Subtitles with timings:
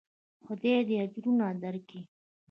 [0.45, 2.01] خداى دې اجرونه درکي.